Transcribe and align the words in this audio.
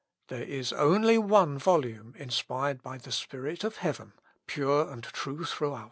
there 0.29 0.41
is 0.41 0.73
only 0.73 1.15
one 1.19 1.59
volume 1.59 2.15
inspired 2.17 2.81
by 2.81 2.97
the 2.97 3.11
Spirit 3.11 3.63
of 3.63 3.75
heaven 3.75 4.13
pure 4.47 4.91
and 4.91 5.03
true 5.03 5.45
throughout." 5.45 5.79